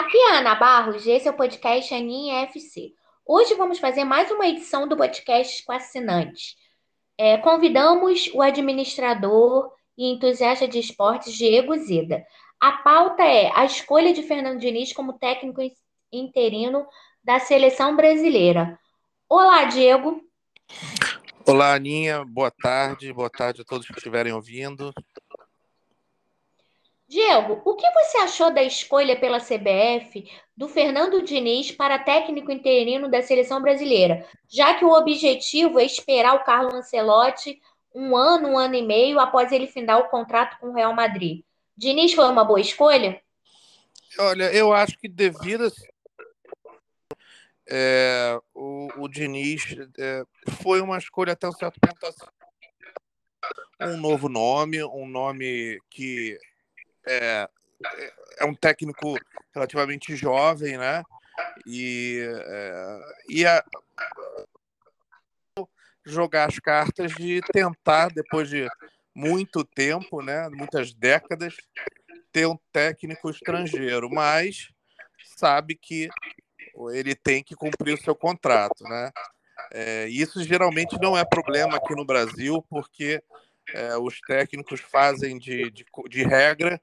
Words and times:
Aqui 0.00 0.16
é 0.16 0.38
Ana 0.38 0.54
Barros, 0.54 1.06
esse 1.06 1.28
é 1.28 1.30
o 1.30 1.36
podcast 1.36 1.92
Aninha 1.92 2.44
FC. 2.44 2.94
Hoje 3.26 3.54
vamos 3.54 3.78
fazer 3.78 4.02
mais 4.02 4.30
uma 4.30 4.46
edição 4.48 4.88
do 4.88 4.96
podcast 4.96 5.62
com 5.62 5.72
assinantes. 5.72 6.56
É, 7.18 7.36
convidamos 7.36 8.30
o 8.32 8.40
administrador 8.40 9.70
e 9.98 10.10
entusiasta 10.10 10.66
de 10.66 10.78
esportes 10.78 11.34
Diego 11.34 11.76
Zida. 11.76 12.24
A 12.58 12.78
pauta 12.78 13.22
é 13.24 13.52
a 13.54 13.66
escolha 13.66 14.14
de 14.14 14.22
Fernando 14.22 14.58
Diniz 14.58 14.90
como 14.94 15.18
técnico 15.18 15.60
interino 16.10 16.86
da 17.22 17.38
seleção 17.38 17.94
brasileira. 17.94 18.80
Olá, 19.28 19.64
Diego. 19.64 20.18
Olá, 21.46 21.74
Aninha. 21.74 22.24
Boa 22.24 22.50
tarde. 22.50 23.12
Boa 23.12 23.28
tarde 23.28 23.60
a 23.60 23.64
todos 23.64 23.86
que 23.86 23.92
estiverem 23.98 24.32
ouvindo. 24.32 24.94
Diego, 27.10 27.60
o 27.64 27.74
que 27.74 27.90
você 27.90 28.18
achou 28.18 28.54
da 28.54 28.62
escolha 28.62 29.18
pela 29.18 29.40
CBF 29.40 30.30
do 30.56 30.68
Fernando 30.68 31.20
Diniz 31.20 31.72
para 31.72 31.98
técnico 31.98 32.52
interino 32.52 33.10
da 33.10 33.20
seleção 33.20 33.60
brasileira, 33.60 34.24
já 34.48 34.74
que 34.74 34.84
o 34.84 34.92
objetivo 34.92 35.80
é 35.80 35.84
esperar 35.84 36.36
o 36.36 36.44
Carlo 36.44 36.72
Ancelotti 36.72 37.60
um 37.92 38.16
ano, 38.16 38.50
um 38.50 38.56
ano 38.56 38.76
e 38.76 38.82
meio 38.82 39.18
após 39.18 39.50
ele 39.50 39.66
findar 39.66 39.98
o 39.98 40.08
contrato 40.08 40.56
com 40.60 40.68
o 40.68 40.72
Real 40.72 40.94
Madrid? 40.94 41.42
Diniz 41.76 42.12
foi 42.12 42.26
uma 42.26 42.44
boa 42.44 42.60
escolha? 42.60 43.20
Olha, 44.16 44.44
eu 44.54 44.72
acho 44.72 44.96
que 44.96 45.08
devido 45.08 45.66
a... 45.66 45.70
é, 47.68 48.38
o, 48.54 48.86
o 48.98 49.08
Diniz 49.08 49.64
é, 49.98 50.22
foi 50.62 50.80
uma 50.80 50.96
escolha 50.96 51.32
até 51.32 51.48
um 51.48 51.52
certo 51.52 51.80
ponto 51.80 52.30
um 53.82 53.96
novo 53.96 54.28
nome, 54.28 54.84
um 54.84 55.08
nome 55.08 55.80
que 55.90 56.38
é, 57.06 57.48
é 58.38 58.44
um 58.44 58.54
técnico 58.54 59.16
relativamente 59.54 60.14
jovem, 60.16 60.76
né? 60.76 61.02
E, 61.66 62.22
é, 62.46 63.00
e 63.28 63.46
a, 63.46 63.64
jogar 66.04 66.48
as 66.48 66.58
cartas 66.58 67.12
de 67.12 67.40
tentar, 67.52 68.08
depois 68.08 68.48
de 68.48 68.68
muito 69.14 69.64
tempo, 69.64 70.22
né, 70.22 70.48
muitas 70.50 70.92
décadas, 70.92 71.56
ter 72.32 72.46
um 72.46 72.58
técnico 72.72 73.30
estrangeiro, 73.30 74.08
mas 74.08 74.68
sabe 75.36 75.74
que 75.74 76.08
ele 76.92 77.14
tem 77.14 77.42
que 77.42 77.54
cumprir 77.54 77.94
o 77.94 78.02
seu 78.02 78.14
contrato, 78.14 78.84
né? 78.84 79.10
É, 79.72 80.06
isso 80.08 80.42
geralmente 80.42 80.98
não 81.00 81.16
é 81.16 81.24
problema 81.24 81.76
aqui 81.76 81.94
no 81.94 82.04
Brasil, 82.04 82.64
porque 82.68 83.22
é, 83.74 83.96
os 83.96 84.20
técnicos 84.20 84.80
fazem 84.80 85.38
de, 85.38 85.70
de, 85.70 85.84
de, 86.08 86.22
regra 86.22 86.80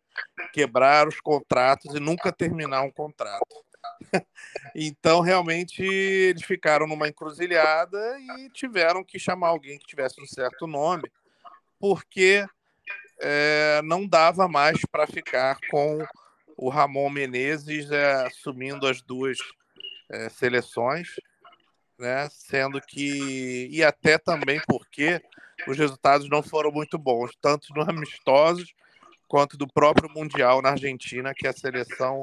quebrar 0.54 1.08
os 1.08 1.20
contratos 1.20 1.96
e 1.96 2.00
nunca 2.00 2.32
terminar 2.32 2.82
um 2.82 2.92
contrato. 2.92 3.64
então, 4.76 5.22
realmente, 5.22 5.84
eles 5.84 6.44
ficaram 6.44 6.88
numa 6.88 7.08
encruzilhada 7.08 8.00
e 8.20 8.50
tiveram 8.50 9.04
que 9.04 9.20
chamar 9.20 9.50
alguém 9.50 9.78
que 9.78 9.88
tivesse 9.88 10.22
um 10.22 10.26
certo 10.26 10.68
nome, 10.68 11.10
porque 11.80 12.46
é, 13.20 13.82
não 13.84 14.08
dava 14.08 14.48
mais 14.48 14.80
para 14.92 15.08
ficar 15.08 15.58
com 15.70 16.06
o 16.56 16.70
Ramon 16.70 17.10
Menezes 17.10 17.92
é, 17.92 18.26
assumindo 18.26 18.88
as 18.88 19.02
duas 19.02 19.38
é, 20.10 20.30
seleções, 20.30 21.10
né? 21.98 22.28
sendo 22.32 22.82
que. 22.82 23.68
E 23.72 23.84
até 23.84 24.18
também 24.18 24.60
porque 24.68 25.22
os 25.68 25.78
resultados 25.78 26.30
não 26.30 26.42
foram 26.42 26.72
muito 26.72 26.98
bons, 26.98 27.32
tanto 27.42 27.74
no 27.74 27.82
amistosos 27.82 28.74
quanto 29.28 29.58
do 29.58 29.68
próprio 29.68 30.10
Mundial 30.10 30.62
na 30.62 30.70
Argentina, 30.70 31.34
que 31.34 31.48
a 31.48 31.54
seleção 31.54 32.22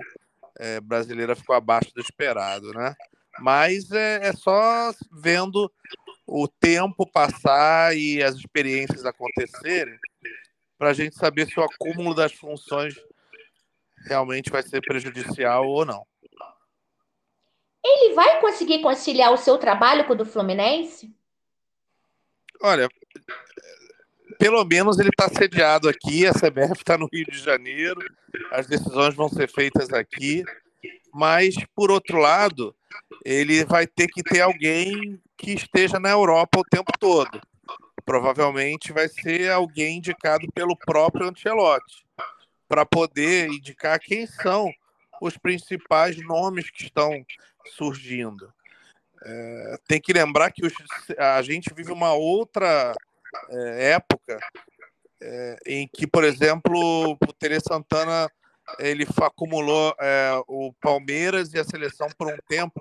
é, 0.59 0.81
brasileira 0.81 1.37
ficou 1.37 1.55
abaixo 1.55 1.93
do 1.95 2.01
esperado, 2.01 2.73
né? 2.73 2.95
Mas 3.41 3.91
é, 3.91 4.29
é 4.29 4.33
só 4.33 4.93
vendo 5.13 5.71
o 6.27 6.49
tempo 6.49 7.07
passar 7.11 7.97
e 7.97 8.23
as 8.23 8.37
experiências 8.37 9.05
acontecerem 9.05 9.99
para 10.79 10.91
a 10.91 10.93
gente 10.95 11.15
saber 11.17 11.47
se 11.47 11.59
o 11.59 11.63
acúmulo 11.63 12.15
das 12.15 12.33
funções 12.33 12.95
realmente 14.07 14.51
vai 14.51 14.63
ser 14.63 14.81
prejudicial 14.81 15.67
ou 15.67 15.85
não. 15.85 16.07
Ele 17.85 18.15
vai 18.15 18.41
conseguir 18.41 18.81
conciliar 18.81 19.33
o 19.33 19.37
seu 19.37 19.59
trabalho 19.59 20.07
com 20.07 20.15
o 20.15 20.17
do 20.17 20.25
Fluminense? 20.25 21.15
Olha, 22.63 22.89
pelo 24.45 24.63
menos 24.63 24.99
ele 24.99 25.09
está 25.09 25.27
sediado 25.27 25.89
aqui, 25.89 26.27
a 26.27 26.35
CBF 26.35 26.75
está 26.75 26.99
no 26.99 27.09
Rio 27.11 27.25
de 27.25 27.39
Janeiro, 27.39 27.99
as 28.51 28.67
decisões 28.67 29.15
vão 29.15 29.27
ser 29.27 29.49
feitas 29.49 29.91
aqui, 29.91 30.45
mas, 31.15 31.55
por 31.75 31.91
outro 31.91 32.19
lado, 32.19 32.77
ele 33.25 33.65
vai 33.65 33.87
ter 33.87 34.07
que 34.07 34.23
ter 34.23 34.43
alguém 34.43 35.19
que 35.35 35.53
esteja 35.53 35.99
na 35.99 36.11
Europa 36.11 36.61
o 36.61 36.65
tempo 36.65 36.93
todo. 37.01 37.41
Provavelmente 38.05 38.93
vai 38.93 39.09
ser 39.09 39.51
alguém 39.51 39.97
indicado 39.97 40.47
pelo 40.53 40.77
próprio 40.77 41.27
Ancelotti, 41.27 42.05
para 42.69 42.85
poder 42.85 43.49
indicar 43.49 43.99
quem 43.99 44.27
são 44.27 44.71
os 45.23 45.39
principais 45.39 46.19
nomes 46.23 46.69
que 46.69 46.83
estão 46.83 47.25
surgindo. 47.79 48.53
É, 49.25 49.79
tem 49.89 49.99
que 49.99 50.13
lembrar 50.13 50.51
que 50.51 50.67
os, 50.67 50.75
a 51.17 51.41
gente 51.41 51.73
vive 51.75 51.91
uma 51.91 52.13
outra 52.13 52.95
época 53.51 54.39
é, 55.23 55.59
em 55.67 55.89
que, 55.89 56.07
por 56.07 56.25
exemplo, 56.25 57.13
o 57.13 57.33
Tere 57.33 57.59
Santana 57.61 58.31
ele 58.79 59.07
acumulou 59.23 59.95
é, 60.01 60.43
o 60.47 60.73
Palmeiras 60.81 61.53
e 61.53 61.59
a 61.59 61.65
seleção 61.65 62.09
por 62.17 62.33
um 62.33 62.37
tempo, 62.49 62.81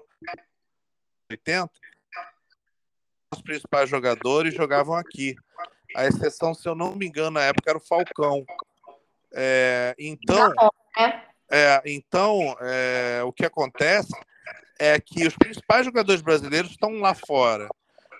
80, 1.30 1.70
os 3.34 3.42
principais 3.42 3.90
jogadores 3.90 4.54
jogavam 4.54 4.96
aqui. 4.96 5.36
A 5.96 6.06
exceção, 6.06 6.54
se 6.54 6.68
eu 6.68 6.76
não 6.76 6.96
me 6.96 7.08
engano, 7.08 7.32
na 7.32 7.44
época 7.44 7.70
era 7.70 7.78
o 7.78 7.82
Falcão. 7.82 8.46
É, 9.34 9.96
então, 9.98 10.54
né? 10.98 11.24
é, 11.52 11.82
então 11.86 12.56
é, 12.62 13.24
o 13.24 13.34
que 13.34 13.46
acontece 13.46 14.14
é 14.80 15.00
que 15.00 15.26
os 15.26 15.36
principais 15.36 15.86
jogadores 15.86 16.22
brasileiros 16.22 16.72
estão 16.72 17.00
lá 17.00 17.14
fora. 17.14 17.68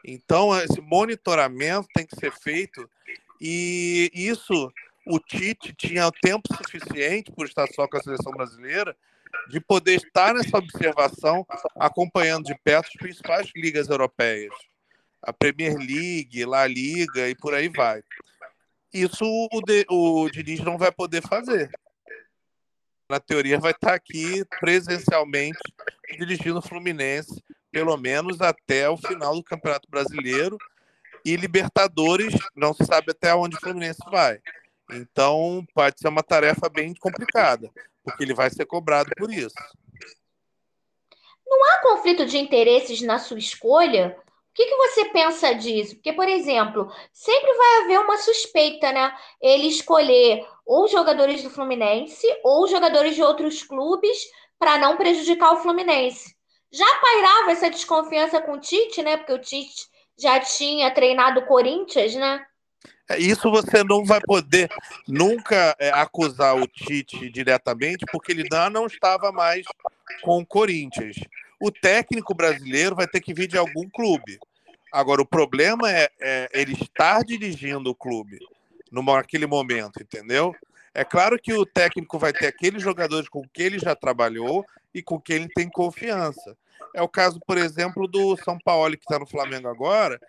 Então, 0.04 0.58
esse 0.60 0.82
monitoramento 0.82 1.88
tem 1.94 2.06
que 2.06 2.16
ser 2.16 2.32
feito 2.32 2.90
e 3.40 4.12
isso 4.14 4.72
o 5.06 5.20
Tite 5.20 5.74
tinha 5.74 6.12
tempo 6.22 6.48
suficiente, 6.56 7.32
por 7.32 7.46
estar 7.46 7.68
só 7.74 7.88
com 7.88 7.98
a 7.98 8.02
seleção 8.02 8.32
brasileira, 8.32 8.96
de 9.50 9.60
poder 9.60 9.96
estar 9.96 10.34
nessa 10.34 10.58
observação, 10.58 11.46
acompanhando 11.76 12.46
de 12.46 12.56
perto 12.64 12.88
as 12.88 12.94
principais 12.94 13.52
ligas 13.56 13.90
europeias, 13.90 14.54
a 15.22 15.34
Premier 15.34 15.76
League, 15.76 16.46
La 16.46 16.66
Liga 16.68 17.30
e 17.30 17.36
por 17.36 17.54
aí 17.54 17.68
vai. 17.68 18.02
Isso 18.94 19.26
o, 19.26 19.50
o 20.24 20.30
Diniz 20.30 20.60
não 20.60 20.78
vai 20.78 20.92
poder 20.92 21.22
fazer. 21.22 21.72
Na 23.10 23.20
teoria, 23.20 23.60
vai 23.60 23.72
estar 23.72 23.94
aqui 23.94 24.46
presencialmente 24.60 25.60
dirigindo 26.18 26.60
o 26.60 26.62
Fluminense, 26.62 27.44
pelo 27.74 27.98
menos 27.98 28.40
até 28.40 28.88
o 28.88 28.96
final 28.96 29.34
do 29.34 29.44
Campeonato 29.44 29.90
Brasileiro. 29.90 30.58
E 31.26 31.36
Libertadores, 31.36 32.36
não 32.56 32.74
se 32.74 32.86
sabe 32.86 33.12
até 33.12 33.34
onde 33.34 33.56
o 33.56 33.60
Fluminense 33.60 34.00
vai. 34.12 34.40
Então, 34.92 35.66
pode 35.74 36.00
ser 36.00 36.08
uma 36.08 36.22
tarefa 36.22 36.70
bem 36.70 36.94
complicada, 36.94 37.72
porque 38.04 38.24
ele 38.24 38.34
vai 38.34 38.50
ser 38.50 38.66
cobrado 38.66 39.10
por 39.18 39.32
isso. 39.32 39.56
Não 41.48 41.66
há 41.72 41.80
conflito 41.82 42.26
de 42.26 42.38
interesses 42.38 43.02
na 43.02 43.18
sua 43.18 43.40
escolha? 43.40 44.16
O 44.20 44.54
que, 44.54 44.66
que 44.66 44.76
você 44.76 45.06
pensa 45.06 45.54
disso? 45.54 45.96
Porque, 45.96 46.14
por 46.14 46.28
exemplo, 46.28 46.92
sempre 47.12 47.52
vai 47.54 47.84
haver 47.84 48.00
uma 48.00 48.18
suspeita, 48.18 48.92
né? 48.92 49.16
Ele 49.42 49.68
escolher 49.68 50.46
ou 50.66 50.88
jogadores 50.88 51.42
do 51.42 51.50
Fluminense 51.50 52.28
ou 52.44 52.68
jogadores 52.68 53.16
de 53.16 53.24
outros 53.24 53.64
clubes 53.64 54.18
para 54.60 54.78
não 54.78 54.96
prejudicar 54.96 55.54
o 55.54 55.62
Fluminense. 55.62 56.33
Já 56.74 56.96
pairava 57.00 57.52
essa 57.52 57.70
desconfiança 57.70 58.42
com 58.42 58.54
o 58.54 58.60
Tite, 58.60 59.04
né? 59.04 59.16
Porque 59.18 59.34
o 59.34 59.40
Tite 59.40 59.86
já 60.18 60.40
tinha 60.40 60.92
treinado 60.92 61.42
o 61.42 61.46
Corinthians, 61.46 62.16
né? 62.16 62.44
É, 63.10 63.20
isso 63.20 63.52
você 63.52 63.84
não 63.84 64.04
vai 64.04 64.20
poder 64.22 64.70
nunca 65.08 65.76
é, 65.78 65.92
acusar 65.92 66.56
o 66.56 66.66
Tite 66.66 67.30
diretamente, 67.30 68.06
porque 68.12 68.32
ele 68.32 68.48
não, 68.50 68.70
não 68.70 68.88
estava 68.88 69.32
mais 69.32 69.66
com 70.24 70.40
o 70.40 70.46
Corinthians. 70.46 71.18
O 71.62 71.72
técnico 71.72 72.34
brasileiro 72.34 72.96
vai 72.96 73.08
ter 73.08 73.22
que 73.22 73.34
vir 73.34 73.48
de 73.48 73.58
algum 73.58 73.88
clube. 73.90 74.40
Agora, 74.92 75.22
o 75.22 75.28
problema 75.28 75.92
é, 75.92 76.10
é 76.20 76.50
ele 76.54 76.74
estar 76.74 77.24
dirigindo 77.24 77.92
o 77.92 77.96
clube 77.96 78.40
naquele 78.92 79.46
momento, 79.46 80.02
entendeu? 80.02 80.56
É 80.94 81.04
claro 81.04 81.40
que 81.40 81.54
o 81.54 81.66
técnico 81.66 82.20
vai 82.20 82.32
ter 82.32 82.48
aqueles 82.48 82.82
jogadores 82.82 83.28
com 83.28 83.42
quem 83.52 83.66
ele 83.66 83.80
já 83.80 83.96
trabalhou 83.96 84.66
e 84.94 85.02
com 85.02 85.20
quem 85.20 85.38
ele 85.38 85.50
tem 85.50 85.68
confiança. 85.70 86.56
É 86.94 87.02
o 87.02 87.10
caso, 87.10 87.40
por 87.46 87.58
exemplo, 87.58 88.08
do 88.08 88.38
São 88.38 88.58
Paulo, 88.60 88.96
que 88.98 89.04
está 89.04 89.20
no 89.20 89.26
Flamengo 89.26 89.68
agora, 89.68 90.20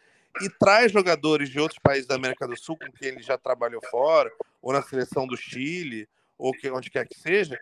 e 0.40 0.48
traz 0.48 0.90
jogadores 0.90 1.48
de 1.48 1.60
outros 1.60 1.78
países 1.78 2.06
da 2.06 2.16
América 2.16 2.46
do 2.46 2.56
Sul 2.56 2.76
com 2.76 2.90
quem 2.92 3.08
ele 3.08 3.22
já 3.22 3.38
trabalhou 3.38 3.80
fora, 3.90 4.32
ou 4.60 4.72
na 4.72 4.82
seleção 4.82 5.26
do 5.26 5.36
Chile, 5.36 6.08
ou 6.38 6.52
que, 6.52 6.70
onde 6.70 6.90
quer 6.90 7.06
que 7.06 7.18
seja, 7.18 7.58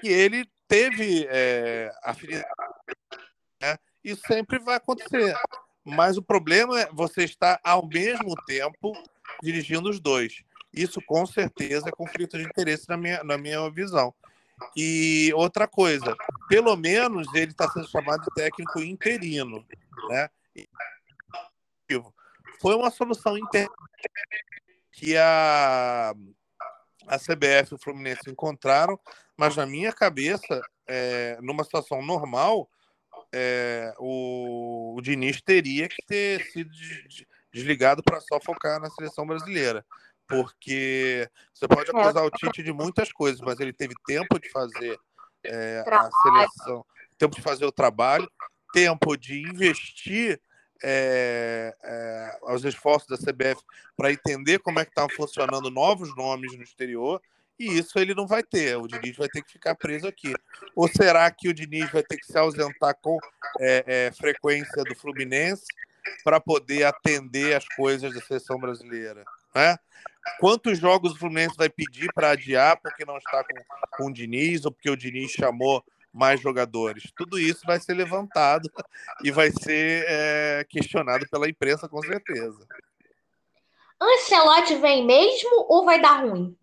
que 0.00 0.08
ele 0.08 0.48
teve 0.66 1.26
é, 1.30 1.90
afinidade. 2.02 2.48
Né? 3.60 3.78
Isso 4.02 4.22
sempre 4.26 4.58
vai 4.58 4.76
acontecer. 4.76 5.36
Mas 5.84 6.16
o 6.16 6.22
problema 6.22 6.80
é 6.80 6.88
você 6.92 7.24
estar 7.24 7.60
ao 7.62 7.86
mesmo 7.86 8.34
tempo 8.46 8.92
dirigindo 9.42 9.88
os 9.88 10.00
dois. 10.00 10.42
Isso 10.72 11.00
com 11.06 11.24
certeza 11.24 11.88
é 11.88 11.92
conflito 11.92 12.36
de 12.36 12.44
interesse 12.44 12.88
na 12.88 12.96
minha, 12.96 13.22
na 13.22 13.38
minha 13.38 13.70
visão. 13.70 14.12
E 14.76 15.32
outra 15.34 15.68
coisa, 15.68 16.16
pelo 16.48 16.76
menos 16.76 17.32
ele 17.34 17.50
está 17.50 17.68
sendo 17.70 17.88
chamado 17.88 18.22
de 18.22 18.34
técnico 18.34 18.80
interino, 18.80 19.64
né? 20.08 20.28
Foi 22.60 22.74
uma 22.74 22.90
solução 22.90 23.36
interna 23.36 23.74
que 24.92 25.16
a, 25.16 26.14
a 27.06 27.18
CBF 27.18 27.72
e 27.72 27.74
o 27.74 27.78
Fluminense 27.78 28.30
encontraram, 28.30 28.98
mas 29.36 29.54
na 29.56 29.66
minha 29.66 29.92
cabeça, 29.92 30.62
é, 30.86 31.38
numa 31.42 31.64
situação 31.64 32.00
normal, 32.02 32.68
é, 33.32 33.94
o, 33.98 34.94
o 34.96 35.02
Diniz 35.02 35.40
teria 35.42 35.88
que 35.88 36.02
ter 36.06 36.42
sido 36.46 36.70
desligado 37.52 38.02
para 38.02 38.20
só 38.20 38.40
focar 38.40 38.80
na 38.80 38.90
seleção 38.90 39.26
brasileira. 39.26 39.84
Porque 40.28 41.28
você 41.54 41.68
pode 41.68 41.90
acusar 41.90 42.24
o 42.24 42.30
Tite 42.30 42.62
de 42.62 42.72
muitas 42.72 43.12
coisas, 43.12 43.40
mas 43.40 43.60
ele 43.60 43.72
teve 43.72 43.94
tempo 44.06 44.38
de 44.38 44.50
fazer 44.50 44.98
é, 45.44 45.84
a 45.86 46.10
seleção, 46.22 46.84
tempo 47.16 47.36
de 47.36 47.42
fazer 47.42 47.64
o 47.64 47.72
trabalho, 47.72 48.30
tempo 48.72 49.16
de 49.16 49.40
investir 49.40 50.40
é, 50.82 51.74
é, 51.82 52.38
aos 52.42 52.64
esforços 52.64 53.08
da 53.08 53.16
CBF 53.16 53.62
para 53.96 54.12
entender 54.12 54.58
como 54.58 54.78
é 54.78 54.84
que 54.84 54.90
estavam 54.90 55.10
funcionando 55.16 55.70
novos 55.70 56.14
nomes 56.16 56.54
no 56.56 56.62
exterior, 56.62 57.20
e 57.58 57.78
isso 57.78 57.98
ele 57.98 58.14
não 58.14 58.26
vai 58.26 58.42
ter. 58.42 58.76
O 58.76 58.86
Diniz 58.86 59.16
vai 59.16 59.28
ter 59.28 59.42
que 59.42 59.52
ficar 59.52 59.74
preso 59.74 60.06
aqui. 60.06 60.34
Ou 60.74 60.86
será 60.88 61.30
que 61.30 61.48
o 61.48 61.54
Diniz 61.54 61.90
vai 61.90 62.02
ter 62.02 62.18
que 62.18 62.26
se 62.26 62.36
ausentar 62.36 62.94
com 63.00 63.18
é 63.58 64.10
frequência 64.14 64.84
do 64.84 64.94
Fluminense 64.94 65.64
para 66.22 66.38
poder 66.38 66.84
atender 66.84 67.56
as 67.56 67.66
coisas 67.68 68.14
da 68.14 68.20
seleção 68.20 68.58
brasileira? 68.58 69.24
Né? 69.56 69.74
Quantos 70.38 70.78
jogos 70.78 71.12
o 71.12 71.18
Fluminense 71.18 71.56
vai 71.56 71.70
pedir 71.70 72.12
para 72.12 72.32
adiar 72.32 72.78
porque 72.78 73.06
não 73.06 73.16
está 73.16 73.42
com, 73.42 73.96
com 73.96 74.10
o 74.10 74.12
Diniz 74.12 74.66
ou 74.66 74.70
porque 74.70 74.90
o 74.90 74.96
Diniz 74.96 75.30
chamou 75.30 75.82
mais 76.12 76.40
jogadores. 76.42 77.10
Tudo 77.16 77.38
isso 77.38 77.62
vai 77.64 77.80
ser 77.80 77.94
levantado 77.94 78.70
e 79.24 79.30
vai 79.30 79.50
ser 79.50 80.04
é, 80.06 80.66
questionado 80.68 81.26
pela 81.30 81.48
imprensa, 81.48 81.88
com 81.88 82.02
certeza. 82.02 82.66
Ancelotti 83.98 84.74
vem 84.76 85.06
mesmo 85.06 85.64
ou 85.70 85.86
vai 85.86 86.02
dar 86.02 86.22
ruim? 86.22 86.54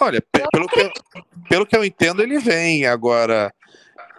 Olha, 0.00 0.24
pelo 0.50 0.66
que, 0.66 0.80
eu, 0.80 0.90
pelo 1.50 1.66
que 1.66 1.76
eu 1.76 1.84
entendo, 1.84 2.22
ele 2.22 2.38
vem. 2.38 2.86
Agora, 2.86 3.54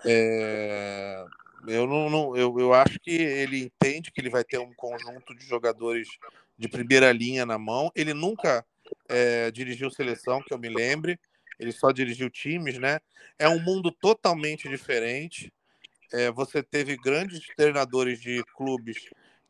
é, 0.05 1.25
eu, 1.67 1.87
não, 1.87 2.07
não, 2.11 2.37
eu, 2.37 2.59
eu 2.59 2.71
acho 2.71 2.99
que 2.99 3.11
ele 3.11 3.63
entende 3.63 4.11
que 4.11 4.21
ele 4.21 4.29
vai 4.29 4.43
ter 4.43 4.59
um 4.59 4.71
conjunto 4.75 5.33
de 5.35 5.43
jogadores 5.43 6.07
de 6.61 6.69
primeira 6.69 7.11
linha 7.11 7.45
na 7.45 7.57
mão. 7.57 7.91
Ele 7.95 8.13
nunca 8.13 8.65
é, 9.09 9.51
dirigiu 9.51 9.89
seleção, 9.89 10.41
que 10.41 10.53
eu 10.53 10.59
me 10.59 10.69
lembre 10.69 11.19
ele 11.61 11.71
só 11.71 11.91
dirigiu 11.91 12.27
times, 12.27 12.79
né? 12.79 12.99
É 13.37 13.47
um 13.47 13.59
mundo 13.59 13.91
totalmente 13.91 14.67
diferente. 14.67 15.53
É, 16.11 16.31
você 16.31 16.63
teve 16.63 16.97
grandes 16.97 17.45
treinadores 17.55 18.19
de 18.19 18.43
clubes 18.55 18.97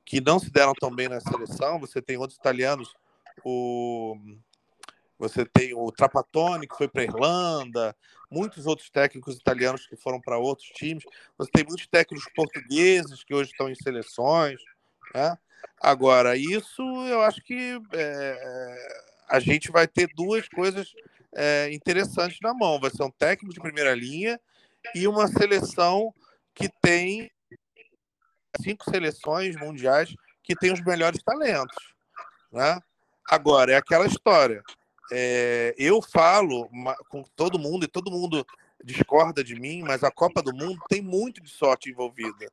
que 0.03 0.19
não 0.19 0.37
se 0.37 0.51
deram 0.51 0.73
tão 0.73 0.93
bem 0.93 1.07
na 1.07 1.21
seleção. 1.21 1.79
Você 1.79 2.01
tem 2.01 2.17
outros 2.17 2.37
italianos, 2.37 2.93
o 3.45 4.17
você 5.17 5.45
tem 5.45 5.73
o 5.75 5.91
Trapattoni 5.91 6.67
que 6.67 6.75
foi 6.75 6.87
para 6.87 7.03
a 7.03 7.05
Irlanda, 7.05 7.95
muitos 8.29 8.65
outros 8.65 8.89
técnicos 8.89 9.37
italianos 9.37 9.85
que 9.85 9.95
foram 9.95 10.19
para 10.19 10.37
outros 10.37 10.67
times. 10.69 11.03
Você 11.37 11.51
tem 11.51 11.63
muitos 11.63 11.87
técnicos 11.87 12.27
portugueses 12.35 13.23
que 13.23 13.33
hoje 13.33 13.51
estão 13.51 13.69
em 13.69 13.75
seleções. 13.75 14.59
Né? 15.13 15.37
Agora, 15.79 16.35
isso 16.35 16.81
eu 17.07 17.21
acho 17.21 17.41
que 17.41 17.81
é, 17.93 19.11
a 19.27 19.39
gente 19.39 19.71
vai 19.71 19.87
ter 19.87 20.07
duas 20.15 20.47
coisas 20.47 20.93
é, 21.33 21.71
interessantes 21.73 22.39
na 22.41 22.53
mão. 22.53 22.79
Vai 22.79 22.91
ser 22.91 23.03
um 23.03 23.11
técnico 23.11 23.53
de 23.53 23.59
primeira 23.59 23.95
linha 23.95 24.39
e 24.93 25.07
uma 25.07 25.27
seleção 25.27 26.13
que 26.53 26.69
tem 26.81 27.31
cinco 28.59 28.89
seleções 28.89 29.55
mundiais 29.55 30.13
que 30.43 30.55
tem 30.55 30.71
os 30.71 30.81
melhores 30.81 31.21
talentos. 31.23 31.93
Né? 32.51 32.79
Agora, 33.29 33.71
é 33.71 33.75
aquela 33.77 34.05
história. 34.05 34.61
É, 35.11 35.73
eu 35.77 36.01
falo 36.01 36.69
com 37.09 37.23
todo 37.35 37.59
mundo 37.59 37.85
e 37.85 37.87
todo 37.87 38.11
mundo 38.11 38.45
discorda 38.83 39.43
de 39.43 39.55
mim, 39.55 39.83
mas 39.83 40.03
a 40.03 40.11
Copa 40.11 40.41
do 40.41 40.53
Mundo 40.55 40.81
tem 40.89 41.01
muito 41.01 41.41
de 41.41 41.49
sorte 41.49 41.89
envolvida. 41.89 42.49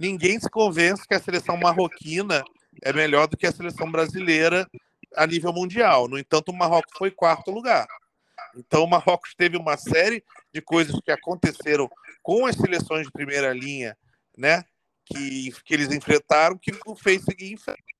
Ninguém 0.00 0.40
se 0.40 0.48
convence 0.48 1.06
que 1.06 1.14
a 1.14 1.20
seleção 1.20 1.58
marroquina 1.58 2.42
é 2.82 2.90
melhor 2.90 3.28
do 3.28 3.36
que 3.36 3.46
a 3.46 3.52
seleção 3.52 3.92
brasileira 3.92 4.66
a 5.14 5.26
nível 5.26 5.52
mundial. 5.52 6.08
No 6.08 6.18
entanto, 6.18 6.48
o 6.48 6.56
Marrocos 6.56 6.96
foi 6.96 7.10
quarto 7.10 7.50
lugar. 7.50 7.86
Então, 8.56 8.82
o 8.82 8.88
Marrocos 8.88 9.34
teve 9.34 9.58
uma 9.58 9.76
série 9.76 10.24
de 10.54 10.62
coisas 10.62 10.98
que 11.04 11.10
aconteceram 11.10 11.86
com 12.22 12.46
as 12.46 12.56
seleções 12.56 13.08
de 13.08 13.12
primeira 13.12 13.52
linha, 13.52 13.94
né? 14.38 14.64
Que, 15.04 15.52
que 15.66 15.74
eles 15.74 15.92
enfrentaram, 15.92 16.56
que 16.56 16.72
o 16.86 16.96
fez 16.96 17.22
seguir 17.22 17.52
em 17.52 17.58
frente. 17.58 17.94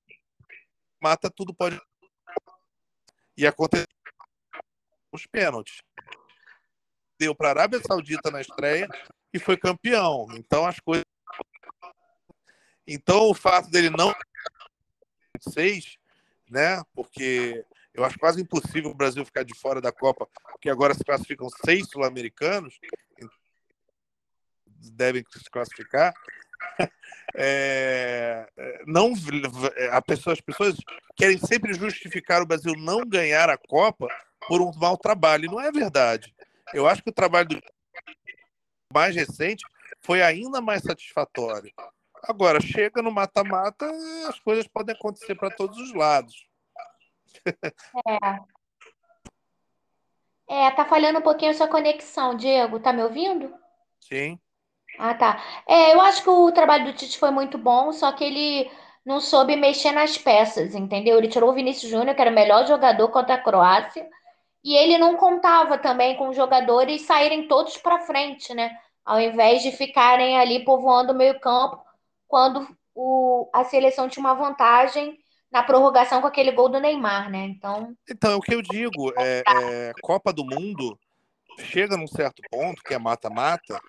Mata 1.02 1.30
tudo 1.30 1.52
pode. 1.52 1.78
E 3.36 3.46
aconteceu 3.46 3.86
os 5.12 5.26
pênaltis. 5.26 5.82
Deu 7.18 7.34
para 7.34 7.48
a 7.48 7.50
Arábia 7.50 7.82
Saudita 7.86 8.30
na 8.30 8.40
estreia 8.40 8.88
e 9.34 9.38
foi 9.38 9.58
campeão. 9.58 10.26
Então, 10.32 10.64
as 10.64 10.80
coisas. 10.80 11.09
Então, 12.86 13.28
o 13.28 13.34
fato 13.34 13.70
dele 13.70 13.90
não. 13.90 14.14
Seis, 15.40 15.96
né? 16.48 16.82
Porque 16.94 17.64
eu 17.94 18.04
acho 18.04 18.18
quase 18.18 18.40
impossível 18.40 18.90
o 18.90 18.94
Brasil 18.94 19.24
ficar 19.24 19.42
de 19.42 19.56
fora 19.58 19.80
da 19.80 19.92
Copa, 19.92 20.28
porque 20.52 20.70
agora 20.70 20.94
se 20.94 21.04
classificam 21.04 21.48
seis 21.64 21.88
sul-americanos, 21.88 22.78
devem 24.66 25.24
se 25.30 25.50
classificar. 25.50 26.14
É, 27.32 28.48
não, 28.88 29.12
a 29.92 30.02
pessoa, 30.02 30.34
as 30.34 30.40
pessoas 30.40 30.76
querem 31.14 31.38
sempre 31.38 31.72
justificar 31.72 32.42
o 32.42 32.46
Brasil 32.46 32.72
não 32.76 33.06
ganhar 33.06 33.48
a 33.48 33.56
Copa 33.56 34.08
por 34.48 34.60
um 34.60 34.72
mau 34.72 34.98
trabalho. 34.98 35.44
E 35.44 35.48
não 35.48 35.60
é 35.60 35.70
verdade. 35.70 36.34
Eu 36.74 36.88
acho 36.88 37.04
que 37.04 37.10
o 37.10 37.14
trabalho 37.14 37.62
mais 38.92 39.14
recente 39.14 39.64
foi 40.00 40.22
ainda 40.22 40.60
mais 40.60 40.82
satisfatório. 40.82 41.72
Agora, 42.24 42.60
chega 42.60 43.02
no 43.02 43.10
mata-mata, 43.10 43.90
as 44.28 44.38
coisas 44.40 44.66
podem 44.66 44.94
acontecer 44.94 45.34
para 45.34 45.50
todos 45.50 45.78
os 45.78 45.94
lados. 45.94 46.46
É. 48.06 48.60
É, 50.48 50.70
tá 50.72 50.84
falhando 50.84 51.20
um 51.20 51.22
pouquinho 51.22 51.52
a 51.52 51.54
sua 51.54 51.68
conexão, 51.68 52.34
Diego. 52.34 52.80
Tá 52.80 52.92
me 52.92 53.02
ouvindo? 53.02 53.54
Sim. 54.00 54.38
Ah, 54.98 55.14
tá. 55.14 55.40
É, 55.66 55.94
eu 55.94 56.00
acho 56.00 56.22
que 56.22 56.28
o 56.28 56.50
trabalho 56.50 56.86
do 56.86 56.92
Tite 56.92 57.18
foi 57.18 57.30
muito 57.30 57.56
bom, 57.56 57.92
só 57.92 58.10
que 58.12 58.24
ele 58.24 58.70
não 59.04 59.20
soube 59.20 59.56
mexer 59.56 59.92
nas 59.92 60.18
peças, 60.18 60.74
entendeu? 60.74 61.16
Ele 61.18 61.28
tirou 61.28 61.50
o 61.50 61.54
Vinícius 61.54 61.90
Júnior, 61.90 62.14
que 62.14 62.20
era 62.20 62.30
o 62.30 62.34
melhor 62.34 62.66
jogador 62.66 63.08
contra 63.08 63.36
a 63.36 63.42
Croácia, 63.42 64.06
e 64.62 64.74
ele 64.74 64.98
não 64.98 65.16
contava 65.16 65.78
também 65.78 66.16
com 66.16 66.28
os 66.28 66.36
jogadores 66.36 67.02
saírem 67.02 67.48
todos 67.48 67.76
para 67.76 68.00
frente, 68.00 68.52
né? 68.52 68.76
Ao 69.04 69.20
invés 69.20 69.62
de 69.62 69.72
ficarem 69.72 70.36
ali 70.36 70.64
povoando 70.64 71.12
o 71.12 71.16
meio-campo, 71.16 71.80
quando 72.30 72.66
o, 72.94 73.50
a 73.52 73.64
seleção 73.64 74.08
tinha 74.08 74.24
uma 74.24 74.34
vantagem 74.34 75.18
na 75.50 75.64
prorrogação 75.64 76.20
com 76.20 76.28
aquele 76.28 76.52
gol 76.52 76.68
do 76.68 76.78
Neymar, 76.78 77.28
né? 77.28 77.44
Então. 77.44 77.92
Então, 78.08 78.32
é 78.32 78.36
o 78.36 78.40
que 78.40 78.54
eu 78.54 78.62
digo, 78.62 79.12
é, 79.18 79.42
é 79.46 79.92
Copa 80.00 80.32
do 80.32 80.44
Mundo 80.44 80.96
chega 81.58 81.96
num 81.96 82.06
certo 82.06 82.40
ponto, 82.48 82.82
que 82.84 82.94
é 82.94 82.98
mata-mata, 82.98 83.80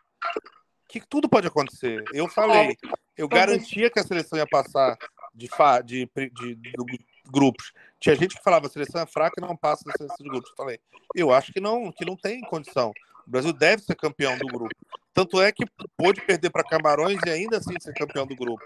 que 0.90 1.00
tudo 1.08 1.30
pode 1.30 1.48
acontecer. 1.48 2.04
Eu 2.14 2.28
falei, 2.28 2.76
eu 3.16 3.30
garantia 3.30 3.92
que 3.92 4.00
a 4.00 4.04
seleção 4.04 4.40
ia 4.40 4.48
passar 4.48 4.98
de, 5.34 5.48
fa, 5.48 5.82
de, 5.82 6.10
de, 6.16 6.56
de, 6.56 7.00
grupos. 7.32 7.72
Tinha 8.00 8.16
gente 8.16 8.36
que 8.36 8.44
falava 8.44 8.66
a 8.66 8.70
seleção 8.70 9.02
é 9.02 9.06
fraca 9.06 9.36
e 9.38 9.42
não 9.42 9.56
passa 9.56 9.86
da 9.86 9.94
seleção 9.94 10.18
de 10.20 10.30
grupos. 10.30 10.50
Eu 10.50 10.58
falei, 10.58 10.80
eu 11.16 11.32
acho 11.32 11.54
que 11.54 11.62
não, 11.62 11.92
que 11.92 12.04
não 12.04 12.18
tem 12.18 12.42
condição. 12.42 12.92
O 13.26 13.30
Brasil 13.32 13.54
deve 13.54 13.84
ser 13.84 13.96
campeão 13.96 14.36
do 14.38 14.48
grupo. 14.48 14.76
Tanto 15.14 15.42
é 15.42 15.52
que 15.52 15.66
pôde 15.98 16.22
perder 16.22 16.50
para 16.50 16.64
Camarões 16.64 17.20
e 17.26 17.30
ainda 17.30 17.58
assim 17.58 17.74
ser 17.80 17.94
campeão 17.94 18.26
do 18.26 18.36
grupo. 18.36 18.64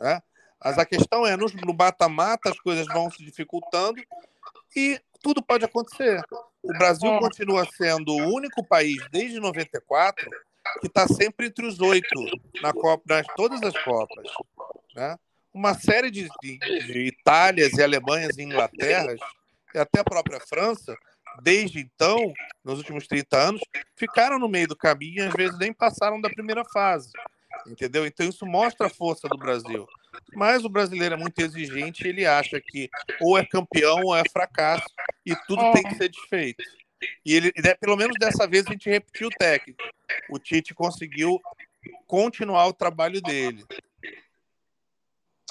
Né? 0.00 0.20
Mas 0.64 0.78
a 0.78 0.86
questão 0.86 1.26
é, 1.26 1.36
no 1.36 1.46
mata-mata 1.76 2.50
as 2.50 2.58
coisas 2.60 2.86
vão 2.86 3.10
se 3.10 3.22
dificultando 3.24 4.00
e 4.74 5.00
tudo 5.20 5.42
pode 5.42 5.64
acontecer. 5.64 6.22
O 6.62 6.72
Brasil 6.78 7.12
é. 7.12 7.18
continua 7.18 7.66
sendo 7.76 8.12
o 8.12 8.34
único 8.34 8.64
país 8.64 8.96
desde 9.10 9.38
94 9.38 10.30
que 10.80 10.86
está 10.86 11.06
sempre 11.06 11.46
entre 11.46 11.66
os 11.66 11.80
oito 11.80 12.24
na 12.62 12.72
Copa, 12.72 13.02
nas 13.08 13.26
todas 13.36 13.60
as 13.62 13.76
Copas. 13.82 14.30
Né? 14.94 15.16
Uma 15.52 15.74
série 15.74 16.10
de, 16.10 16.28
de, 16.40 16.58
de 16.58 16.98
Itálias 17.06 17.72
e 17.74 17.82
Alemanhas 17.82 18.38
e 18.38 18.42
Inglaterras, 18.42 19.20
e 19.74 19.78
até 19.78 20.00
a 20.00 20.04
própria 20.04 20.40
França, 20.40 20.96
desde 21.40 21.80
então, 21.80 22.32
nos 22.64 22.78
últimos 22.78 23.06
30 23.06 23.36
anos, 23.36 23.60
ficaram 23.96 24.38
no 24.38 24.48
meio 24.48 24.68
do 24.68 24.76
caminho 24.76 25.22
e 25.22 25.26
às 25.26 25.32
vezes 25.32 25.58
nem 25.58 25.72
passaram 25.72 26.20
da 26.20 26.28
primeira 26.28 26.64
fase. 26.64 27.10
Entendeu? 27.66 28.06
Então 28.06 28.26
isso 28.26 28.44
mostra 28.44 28.86
a 28.86 28.90
força 28.90 29.28
do 29.28 29.38
Brasil. 29.38 29.86
Mas 30.34 30.64
o 30.64 30.68
brasileiro 30.68 31.14
é 31.14 31.18
muito 31.18 31.38
exigente 31.40 32.06
ele 32.06 32.26
acha 32.26 32.60
que 32.60 32.88
ou 33.20 33.38
é 33.38 33.44
campeão 33.44 34.00
ou 34.04 34.16
é 34.16 34.22
fracasso 34.30 34.86
e 35.24 35.34
tudo 35.46 35.72
tem 35.72 35.82
que 35.82 35.94
ser 35.94 36.08
desfeito. 36.08 36.62
E 37.24 37.34
ele, 37.34 37.52
pelo 37.80 37.96
menos 37.96 38.16
dessa 38.18 38.46
vez, 38.46 38.66
a 38.66 38.72
gente 38.72 38.88
repetiu 38.88 39.28
o 39.28 39.36
técnico. 39.38 39.82
O 40.30 40.38
Tite 40.38 40.74
conseguiu 40.74 41.40
continuar 42.06 42.66
o 42.66 42.72
trabalho 42.72 43.20
dele. 43.20 43.64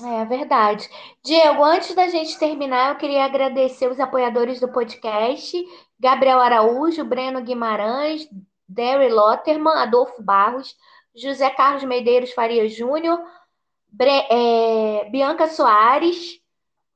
É 0.04 0.26
verdade. 0.26 0.90
Diego, 1.24 1.64
antes 1.64 1.94
da 1.94 2.08
gente 2.08 2.38
terminar, 2.40 2.90
eu 2.90 2.98
queria 2.98 3.26
agradecer 3.26 3.90
os 3.90 4.00
apoiadores 4.00 4.60
do 4.60 4.72
podcast: 4.72 5.64
Gabriel 6.00 6.40
Araújo, 6.40 7.04
Breno 7.06 7.42
Guimarães, 7.42 8.28
Derry 8.68 9.10
Lotterman, 9.10 9.78
Adolfo 9.78 10.22
Barros, 10.24 10.76
José 11.16 11.50
Carlos 11.52 11.84
Medeiros 11.84 12.32
Faria 12.34 12.68
Júnior, 12.68 13.22
é, 14.30 15.10
Bianca 15.12 15.48
Soares, 15.48 16.40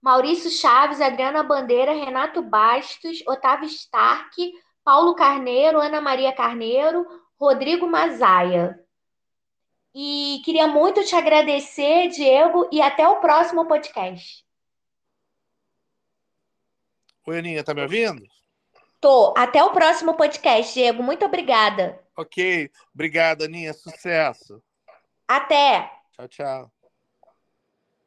Maurício 0.01 0.50
Chaves, 0.50 1.01
Adriana 1.01 1.43
Bandeira, 1.43 1.91
Renato 1.91 2.41
Bastos, 2.41 3.24
Otávio 3.27 3.67
Stark, 3.67 4.53
Paulo 4.83 5.15
Carneiro, 5.15 5.79
Ana 5.81 6.00
Maria 6.00 6.31
Carneiro, 6.31 7.05
Rodrigo 7.39 7.88
Mazaia. 7.88 8.79
E 9.98 10.42
queria 10.44 10.68
muito 10.68 11.06
te 11.06 11.16
agradecer, 11.16 12.10
Diego, 12.10 12.68
e 12.70 12.82
até 12.82 13.08
o 13.08 13.22
próximo 13.22 13.66
podcast. 13.66 14.46
Oi, 17.25 17.40
Aninha, 17.40 17.64
tá 17.64 17.74
me 17.74 17.82
ouvindo? 17.82 18.22
Tô. 19.00 19.34
Até 19.38 19.64
o 19.64 19.72
próximo 19.72 20.14
podcast, 20.16 20.74
Diego. 20.74 21.02
Muito 21.02 21.24
obrigada. 21.24 21.98
Ok. 22.18 22.70
Obrigado, 22.94 23.46
Aninha. 23.46 23.74
Sucesso. 23.74 24.62
Até. 25.25 25.90
Tchau, 26.12 26.28
tchau. 26.28 26.75